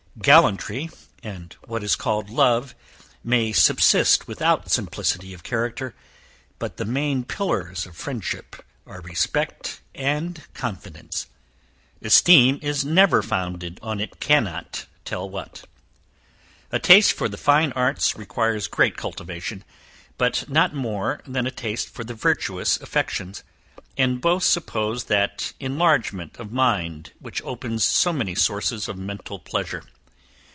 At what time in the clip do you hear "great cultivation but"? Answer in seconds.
18.67-20.47